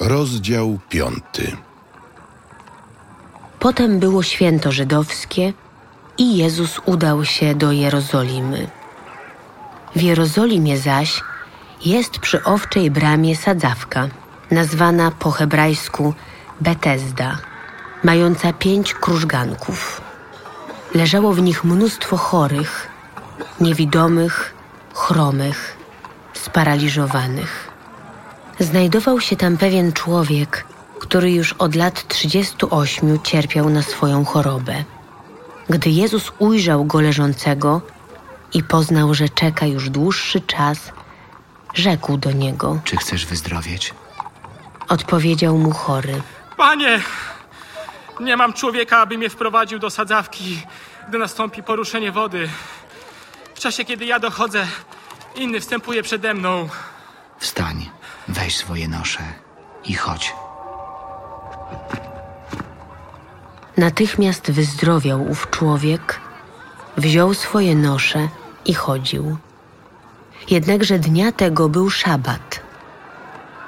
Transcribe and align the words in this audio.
Rozdział 0.00 0.78
piąty. 0.88 1.56
Potem 3.58 3.98
było 3.98 4.22
święto 4.22 4.72
żydowskie 4.72 5.52
i 6.18 6.36
Jezus 6.36 6.80
udał 6.86 7.24
się 7.24 7.54
do 7.54 7.72
Jerozolimy. 7.72 8.68
W 9.96 10.02
Jerozolimie 10.02 10.78
zaś 10.78 11.20
jest 11.84 12.18
przy 12.18 12.44
owczej 12.44 12.90
bramie 12.90 13.36
sadzawka, 13.36 14.08
nazwana 14.50 15.10
po 15.10 15.30
hebrajsku 15.30 16.14
Betesda, 16.60 17.38
mająca 18.02 18.52
pięć 18.52 18.94
krużganków. 18.94 20.00
Leżało 20.94 21.32
w 21.32 21.42
nich 21.42 21.64
mnóstwo 21.64 22.16
chorych, 22.16 22.88
niewidomych, 23.60 24.54
chromych, 24.94 25.76
sparaliżowanych. 26.32 27.73
Znajdował 28.58 29.20
się 29.20 29.36
tam 29.36 29.56
pewien 29.56 29.92
człowiek, 29.92 30.64
który 31.00 31.32
już 31.32 31.52
od 31.52 31.74
lat 31.74 32.08
38 32.08 33.18
cierpiał 33.22 33.70
na 33.70 33.82
swoją 33.82 34.24
chorobę. 34.24 34.84
Gdy 35.70 35.90
Jezus 35.90 36.32
ujrzał 36.38 36.84
go 36.84 37.00
leżącego 37.00 37.80
i 38.54 38.62
poznał, 38.62 39.14
że 39.14 39.28
czeka 39.28 39.66
już 39.66 39.90
dłuższy 39.90 40.40
czas, 40.40 40.92
rzekł 41.74 42.16
do 42.16 42.32
niego. 42.32 42.80
Czy 42.84 42.96
chcesz 42.96 43.26
wyzdrowieć? 43.26 43.94
Odpowiedział 44.88 45.58
mu 45.58 45.70
chory. 45.70 46.22
Panie, 46.56 47.00
nie 48.20 48.36
mam 48.36 48.52
człowieka, 48.52 48.98
aby 48.98 49.18
mnie 49.18 49.30
wprowadził 49.30 49.78
do 49.78 49.90
sadzawki, 49.90 50.62
gdy 51.08 51.18
nastąpi 51.18 51.62
poruszenie 51.62 52.12
wody. 52.12 52.48
W 53.54 53.58
czasie, 53.58 53.84
kiedy 53.84 54.04
ja 54.04 54.18
dochodzę, 54.20 54.66
inny 55.34 55.60
wstępuje 55.60 56.02
przede 56.02 56.34
mną. 56.34 56.68
Wstań, 57.38 57.90
weź 58.28 58.56
swoje 58.56 58.88
nosze 58.88 59.22
i 59.84 59.94
chodź. 59.94 60.34
Natychmiast 63.76 64.50
wyzdrowiał 64.50 65.30
ów 65.30 65.50
człowiek, 65.50 66.20
wziął 66.96 67.34
swoje 67.34 67.74
nosze 67.74 68.28
i 68.64 68.74
chodził. 68.74 69.36
Jednakże 70.50 70.98
dnia 70.98 71.32
tego 71.32 71.68
był 71.68 71.90
szabat. 71.90 72.60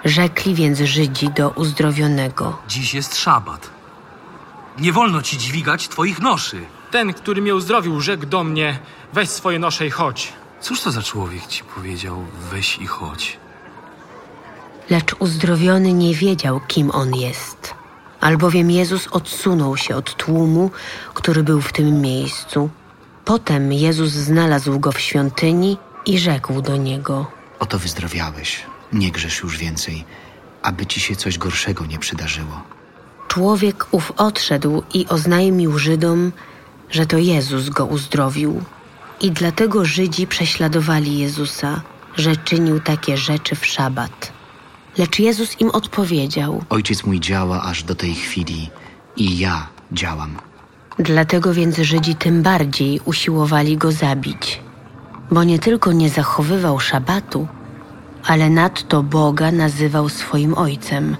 Rzekli 0.04 0.54
więc 0.54 0.78
Żydzi 0.78 1.30
do 1.30 1.50
uzdrowionego. 1.50 2.58
Dziś 2.68 2.94
jest 2.94 3.16
szabat. 3.16 3.70
Nie 4.78 4.92
wolno 4.92 5.22
ci 5.22 5.38
dźwigać 5.38 5.88
twoich 5.88 6.20
noszy. 6.20 6.64
Ten, 6.90 7.14
który 7.14 7.42
mnie 7.42 7.54
uzdrowił, 7.54 8.00
rzekł 8.00 8.26
do 8.26 8.44
mnie: 8.44 8.78
weź 9.12 9.28
swoje 9.28 9.58
nosze 9.58 9.86
i 9.86 9.90
chodź. 9.90 10.32
Cóż 10.60 10.80
to 10.80 10.90
za 10.90 11.02
człowiek 11.02 11.46
ci 11.46 11.64
powiedział, 11.64 12.24
weź 12.50 12.78
i 12.78 12.86
chodź? 12.86 13.38
Lecz 14.90 15.14
uzdrowiony 15.18 15.92
nie 15.92 16.14
wiedział, 16.14 16.60
kim 16.68 16.90
on 16.90 17.14
jest, 17.14 17.74
albowiem 18.20 18.70
Jezus 18.70 19.06
odsunął 19.06 19.76
się 19.76 19.96
od 19.96 20.14
tłumu, 20.14 20.70
który 21.14 21.42
był 21.42 21.60
w 21.60 21.72
tym 21.72 22.00
miejscu. 22.00 22.70
Potem 23.24 23.72
Jezus 23.72 24.10
znalazł 24.10 24.80
go 24.80 24.92
w 24.92 25.00
świątyni 25.00 25.78
i 26.06 26.18
rzekł 26.18 26.62
do 26.62 26.76
niego: 26.76 27.26
Oto 27.58 27.78
wyzdrowiałeś. 27.78 28.62
Nie 28.92 29.10
grzesz 29.10 29.40
już 29.40 29.58
więcej, 29.58 30.04
aby 30.62 30.86
ci 30.86 31.00
się 31.00 31.16
coś 31.16 31.38
gorszego 31.38 31.86
nie 31.86 31.98
przydarzyło. 31.98 32.62
Człowiek 33.28 33.86
ów 33.90 34.12
odszedł 34.16 34.82
i 34.94 35.06
oznajmił 35.08 35.78
Żydom, 35.78 36.32
że 36.90 37.06
to 37.06 37.18
Jezus 37.18 37.68
go 37.68 37.86
uzdrowił. 37.86 38.62
I 39.20 39.30
dlatego 39.30 39.84
Żydzi 39.84 40.26
prześladowali 40.26 41.18
Jezusa, 41.18 41.80
że 42.16 42.36
czynił 42.36 42.80
takie 42.80 43.16
rzeczy 43.16 43.54
w 43.54 43.66
szabat. 43.66 44.35
Lecz 44.98 45.18
Jezus 45.18 45.60
im 45.60 45.70
odpowiedział: 45.70 46.64
Ojciec 46.68 47.04
mój 47.04 47.20
działa 47.20 47.62
aż 47.62 47.82
do 47.82 47.94
tej 47.94 48.14
chwili 48.14 48.70
i 49.16 49.38
ja 49.38 49.66
działam. 49.92 50.36
Dlatego 50.98 51.54
więc 51.54 51.76
Żydzi 51.76 52.14
tym 52.14 52.42
bardziej 52.42 53.00
usiłowali 53.04 53.76
go 53.76 53.92
zabić, 53.92 54.60
bo 55.30 55.44
nie 55.44 55.58
tylko 55.58 55.92
nie 55.92 56.10
zachowywał 56.10 56.80
szabatu, 56.80 57.48
ale 58.24 58.50
nadto 58.50 59.02
Boga 59.02 59.52
nazywał 59.52 60.08
swoim 60.08 60.54
ojcem, 60.54 61.16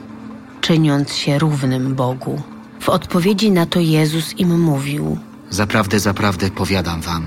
czyniąc 0.61 1.15
się 1.15 1.39
równym 1.39 1.95
Bogu. 1.95 2.43
W 2.81 2.89
odpowiedzi 2.89 3.51
na 3.51 3.67
to 3.67 3.81
Jezus 3.81 4.39
im 4.39 4.61
mówił: 4.61 5.19
Zaprawdę, 5.51 6.01
zaprawdę 6.01 6.51
powiadam 6.51 7.01
wam. 7.01 7.27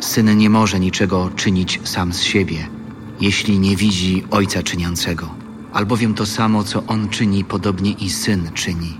Syn 0.00 0.36
nie 0.38 0.50
może 0.50 0.80
niczego 0.80 1.30
czynić 1.36 1.80
sam 1.84 2.12
z 2.12 2.20
siebie, 2.20 2.68
jeśli 3.20 3.58
nie 3.58 3.76
widzi 3.76 4.24
ojca 4.30 4.62
czyniącego. 4.62 5.41
Albowiem 5.72 6.14
to 6.14 6.26
samo, 6.26 6.64
co 6.64 6.86
on 6.86 7.08
czyni, 7.08 7.44
podobnie 7.44 7.92
i 7.92 8.10
syn 8.10 8.50
czyni. 8.54 8.96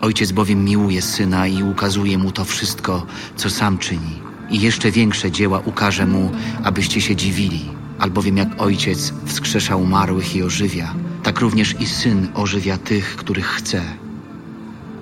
Ojciec 0.00 0.32
bowiem 0.32 0.64
miłuje 0.64 1.02
syna 1.02 1.46
i 1.46 1.62
ukazuje 1.62 2.18
mu 2.18 2.32
to 2.32 2.44
wszystko, 2.44 3.06
co 3.36 3.50
sam 3.50 3.78
czyni. 3.78 4.22
I 4.50 4.60
jeszcze 4.60 4.90
większe 4.90 5.30
dzieła 5.30 5.62
ukaże 5.64 6.06
mu, 6.06 6.30
abyście 6.64 7.00
się 7.00 7.16
dziwili. 7.16 7.60
Albowiem 7.98 8.36
jak 8.36 8.62
ojciec 8.62 9.12
wskrzesza 9.24 9.76
umarłych 9.76 10.36
i 10.36 10.42
ożywia, 10.42 10.94
tak 11.22 11.40
również 11.40 11.80
i 11.80 11.86
syn 11.86 12.28
ożywia 12.34 12.78
tych, 12.78 13.16
których 13.16 13.46
chce. 13.46 13.82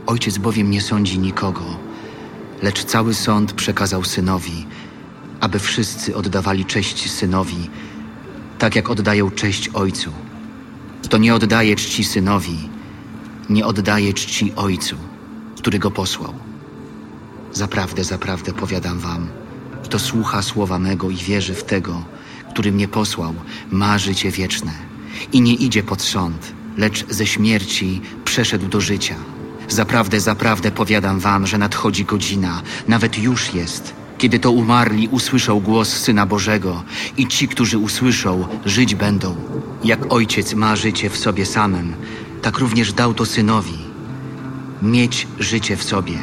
Ojciec 0.07 0.39
bowiem 0.39 0.71
nie 0.71 0.81
sądzi 0.81 1.19
nikogo, 1.19 1.65
lecz 2.63 2.85
cały 2.85 3.15
sąd 3.15 3.53
przekazał 3.53 4.05
synowi, 4.05 4.67
aby 5.41 5.59
wszyscy 5.59 6.17
oddawali 6.17 6.65
cześć 6.65 7.11
synowi, 7.11 7.71
tak 8.59 8.77
jak 8.77 8.91
oddają 8.91 9.31
cześć 9.31 9.69
ojcu. 9.69 10.11
Kto 11.11 11.19
nie 11.19 11.35
oddaje 11.35 11.77
czci 11.77 12.05
synowi, 12.05 12.59
nie 13.49 13.67
oddaje 13.67 14.15
czci 14.15 14.53
ojcu, 14.57 14.97
który 15.59 15.79
go 15.79 15.91
posłał. 15.91 16.35
Zaprawdę, 17.53 18.05
zaprawdę 18.05 18.53
powiadam 18.53 18.99
wam, 18.99 19.29
kto 19.85 19.99
słucha 19.99 20.43
słowa 20.43 20.79
mego 20.79 21.11
i 21.11 21.17
wierzy 21.17 21.55
w 21.55 21.65
tego, 21.65 22.05
który 22.51 22.73
mnie 22.73 22.89
posłał, 22.89 23.35
ma 23.71 23.99
życie 23.99 24.31
wieczne 24.31 24.73
i 25.33 25.41
nie 25.41 25.55
idzie 25.55 25.83
pod 25.83 26.03
sąd, 26.03 26.53
lecz 26.77 27.07
ze 27.09 27.27
śmierci 27.27 28.01
przeszedł 28.25 28.69
do 28.69 28.81
życia. 28.81 29.15
Zaprawdę, 29.69 30.21
zaprawdę 30.21 30.71
powiadam 30.71 31.21
wam, 31.21 31.47
że 31.47 31.59
nadchodzi 31.59 32.05
godzina, 32.05 32.63
nawet 32.89 33.19
już 33.19 33.55
jest, 33.55 33.95
kiedy 34.21 34.39
to 34.39 34.51
umarli 34.51 35.09
usłyszą 35.09 35.61
głos 35.61 35.89
Syna 35.89 36.27
Bożego 36.27 36.83
i 37.17 37.27
ci, 37.27 37.49
którzy 37.49 37.79
usłyszą, 37.79 38.47
żyć 38.65 38.95
będą. 38.95 39.37
Jak 39.85 40.13
Ojciec 40.13 40.55
ma 40.55 40.77
życie 40.77 41.11
w 41.11 41.17
sobie 41.17 41.47
samym, 41.47 41.95
tak 42.43 42.59
również 42.59 42.93
dał 42.93 43.15
to 43.15 43.27
Synowi. 43.27 43.79
Mieć 44.83 45.27
życie 45.39 45.77
w 45.77 45.83
sobie. 45.83 46.19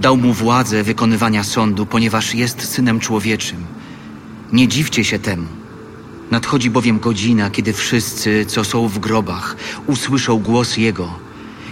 Dał 0.00 0.16
mu 0.16 0.32
władzę 0.32 0.82
wykonywania 0.82 1.44
sądu, 1.44 1.86
ponieważ 1.86 2.34
jest 2.34 2.68
Synem 2.68 3.00
Człowieczym. 3.00 3.58
Nie 4.52 4.68
dziwcie 4.68 5.04
się 5.04 5.18
temu. 5.18 5.46
Nadchodzi 6.30 6.70
bowiem 6.70 6.98
godzina, 6.98 7.50
kiedy 7.50 7.72
wszyscy, 7.72 8.46
co 8.46 8.64
są 8.64 8.88
w 8.88 8.98
grobach, 8.98 9.56
usłyszą 9.86 10.38
głos 10.38 10.76
Jego 10.76 11.18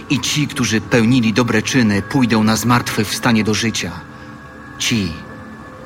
i 0.09 0.19
ci, 0.19 0.47
którzy 0.47 0.81
pełnili 0.81 1.33
dobre 1.33 1.61
czyny, 1.61 2.01
pójdą 2.01 2.43
na 2.43 2.55
zmartwychwstanie 2.55 3.43
do 3.43 3.53
życia. 3.53 3.91
Ci, 4.79 5.11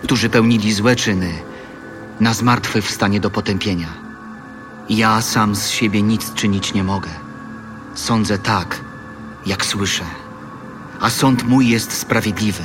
którzy 0.05 0.29
pełnili 0.29 0.73
złe 0.73 0.95
czyny, 0.95 1.33
na 2.19 2.33
zmartwychwstanie 2.33 3.19
do 3.19 3.29
potępienia. 3.29 3.87
Ja 4.89 5.21
sam 5.21 5.55
z 5.55 5.69
siebie 5.69 6.01
nic 6.01 6.33
czynić 6.33 6.73
nie 6.73 6.83
mogę. 6.83 7.09
Sądzę 7.95 8.37
tak, 8.37 8.81
jak 9.45 9.65
słyszę. 9.65 10.03
A 11.01 11.09
sąd 11.09 11.43
mój 11.43 11.69
jest 11.69 11.91
sprawiedliwy. 11.91 12.63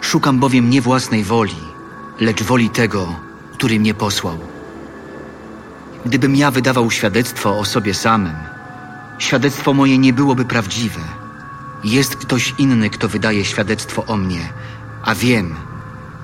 Szukam 0.00 0.38
bowiem 0.38 0.70
nie 0.70 0.80
własnej 0.80 1.24
woli, 1.24 1.60
lecz 2.20 2.42
woli 2.42 2.70
tego, 2.70 3.20
który 3.52 3.80
mnie 3.80 3.94
posłał. 3.94 4.38
Gdybym 6.06 6.36
ja 6.36 6.50
wydawał 6.50 6.90
świadectwo 6.90 7.58
o 7.58 7.64
sobie 7.64 7.94
samym, 7.94 8.36
świadectwo 9.18 9.74
moje 9.74 9.98
nie 9.98 10.12
byłoby 10.12 10.44
prawdziwe. 10.44 11.00
Jest 11.84 12.16
ktoś 12.16 12.54
inny, 12.58 12.90
kto 12.90 13.08
wydaje 13.08 13.44
świadectwo 13.44 14.06
o 14.06 14.16
mnie, 14.16 14.52
a 15.02 15.14
wiem, 15.14 15.54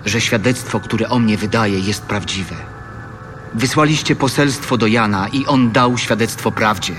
że 0.06 0.20
świadectwo, 0.20 0.80
które 0.80 1.08
o 1.08 1.18
mnie 1.18 1.36
wydaje, 1.36 1.80
jest 1.80 2.02
prawdziwe. 2.02 2.56
Wysłaliście 3.54 4.16
poselstwo 4.16 4.76
do 4.76 4.86
Jana 4.86 5.28
i 5.28 5.46
on 5.46 5.72
dał 5.72 5.98
świadectwo 5.98 6.52
prawdzie. 6.52 6.94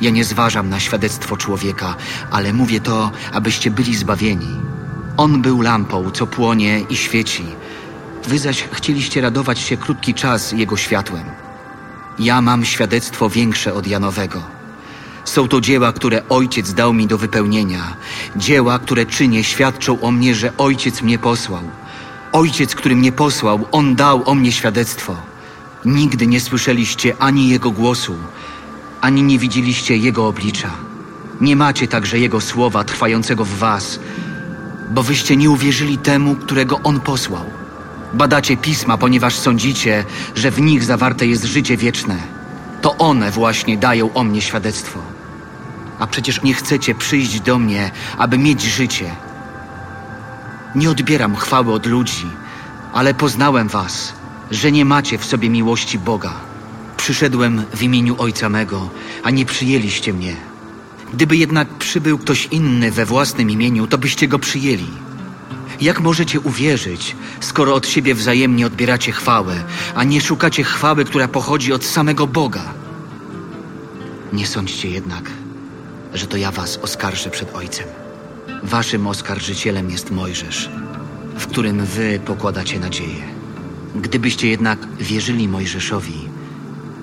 Ja 0.00 0.10
nie 0.10 0.24
zważam 0.24 0.68
na 0.68 0.80
świadectwo 0.80 1.36
człowieka, 1.36 1.94
ale 2.30 2.52
mówię 2.52 2.80
to, 2.80 3.10
abyście 3.32 3.70
byli 3.70 3.96
zbawieni. 3.96 4.56
On 5.16 5.42
był 5.42 5.60
lampą, 5.60 6.10
co 6.10 6.26
płonie 6.26 6.80
i 6.80 6.96
świeci. 6.96 7.44
Wy 8.28 8.38
zaś 8.38 8.62
chcieliście 8.72 9.20
radować 9.20 9.58
się 9.58 9.76
krótki 9.76 10.14
czas 10.14 10.52
jego 10.52 10.76
światłem. 10.76 11.24
Ja 12.18 12.40
mam 12.40 12.64
świadectwo 12.64 13.28
większe 13.28 13.74
od 13.74 13.86
Janowego. 13.86 14.42
Są 15.24 15.48
to 15.48 15.60
dzieła, 15.60 15.92
które 15.92 16.28
Ojciec 16.28 16.74
dał 16.74 16.92
mi 16.92 17.06
do 17.06 17.18
wypełnienia. 17.18 17.96
Dzieła, 18.36 18.78
które 18.78 19.06
czynię, 19.06 19.44
świadczą 19.44 20.00
o 20.00 20.10
mnie, 20.10 20.34
że 20.34 20.56
Ojciec 20.56 21.02
mnie 21.02 21.18
posłał. 21.18 21.62
Ojciec, 22.32 22.74
który 22.74 22.96
mnie 22.96 23.12
posłał, 23.12 23.66
On 23.72 23.96
dał 23.96 24.28
o 24.28 24.34
mnie 24.34 24.52
świadectwo. 24.52 25.16
Nigdy 25.84 26.26
nie 26.26 26.40
słyszeliście 26.40 27.16
ani 27.18 27.48
Jego 27.48 27.70
głosu, 27.70 28.14
ani 29.00 29.22
nie 29.22 29.38
widzieliście 29.38 29.96
Jego 29.96 30.28
oblicza. 30.28 30.70
Nie 31.40 31.56
macie 31.56 31.88
także 31.88 32.18
Jego 32.18 32.40
słowa 32.40 32.84
trwającego 32.84 33.44
w 33.44 33.58
was, 33.58 34.00
bo 34.90 35.02
wyście 35.02 35.36
nie 35.36 35.50
uwierzyli 35.50 35.98
temu, 35.98 36.36
którego 36.36 36.80
On 36.82 37.00
posłał. 37.00 37.44
Badacie 38.12 38.56
pisma, 38.56 38.98
ponieważ 38.98 39.34
sądzicie, 39.34 40.04
że 40.34 40.50
w 40.50 40.60
nich 40.60 40.84
zawarte 40.84 41.26
jest 41.26 41.44
życie 41.44 41.76
wieczne. 41.76 42.16
To 42.82 42.96
one 42.96 43.30
właśnie 43.30 43.76
dają 43.76 44.12
o 44.12 44.24
mnie 44.24 44.40
świadectwo. 44.40 45.00
A 45.98 46.06
przecież 46.06 46.42
nie 46.42 46.54
chcecie 46.54 46.94
przyjść 46.94 47.40
do 47.40 47.58
mnie, 47.58 47.90
aby 48.18 48.38
mieć 48.38 48.62
życie. 48.62 49.10
Nie 50.74 50.90
odbieram 50.90 51.36
chwały 51.36 51.72
od 51.72 51.86
ludzi, 51.86 52.26
ale 52.92 53.14
poznałem 53.14 53.68
was, 53.68 54.12
że 54.50 54.72
nie 54.72 54.84
macie 54.84 55.18
w 55.18 55.24
sobie 55.24 55.50
miłości 55.50 55.98
Boga. 55.98 56.32
Przyszedłem 56.96 57.64
w 57.74 57.82
imieniu 57.82 58.16
Ojca 58.18 58.48
mego, 58.48 58.88
a 59.22 59.30
nie 59.30 59.46
przyjęliście 59.46 60.12
mnie. 60.12 60.36
Gdyby 61.12 61.36
jednak 61.36 61.68
przybył 61.68 62.18
ktoś 62.18 62.46
inny 62.46 62.90
we 62.90 63.06
własnym 63.06 63.50
imieniu, 63.50 63.86
to 63.86 63.98
byście 63.98 64.28
go 64.28 64.38
przyjęli. 64.38 64.90
Jak 65.80 66.00
możecie 66.00 66.40
uwierzyć, 66.40 67.16
skoro 67.40 67.74
od 67.74 67.88
siebie 67.88 68.14
wzajemnie 68.14 68.66
odbieracie 68.66 69.12
chwałę, 69.12 69.64
a 69.94 70.04
nie 70.04 70.20
szukacie 70.20 70.64
chwały, 70.64 71.04
która 71.04 71.28
pochodzi 71.28 71.72
od 71.72 71.84
samego 71.84 72.26
Boga? 72.26 72.64
Nie 74.32 74.46
sądźcie 74.46 74.90
jednak, 74.90 75.30
że 76.14 76.26
to 76.26 76.36
ja 76.36 76.50
was 76.50 76.78
oskarżę 76.82 77.30
przed 77.30 77.54
Ojcem. 77.54 77.86
Waszym 78.62 79.06
oskarżycielem 79.06 79.90
jest 79.90 80.10
Mojżesz, 80.10 80.70
w 81.38 81.46
którym 81.46 81.84
wy 81.84 82.20
pokładacie 82.24 82.80
nadzieję. 82.80 83.22
Gdybyście 83.94 84.48
jednak 84.48 84.78
wierzyli 84.98 85.48
Mojżeszowi, 85.48 86.28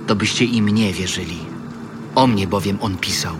to 0.08 0.16
byście 0.16 0.46
i 0.46 0.62
mnie 0.62 0.94
wierzyli. 0.94 1.38
O 2.16 2.28
mnie 2.28 2.48
bowiem 2.48 2.78
on 2.82 2.98
pisał. 2.98 3.36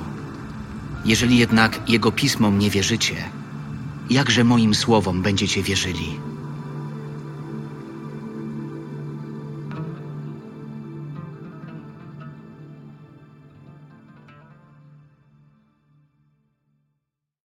Jeżeli 1.06 1.38
jednak 1.38 1.90
jego 1.90 2.12
pismom 2.12 2.60
nie 2.60 2.70
wierzycie, 2.70 3.16
jakże 4.10 4.44
moim 4.44 4.76
słowom 4.76 5.22
będziecie 5.22 5.64
wierzyli? 5.64 6.20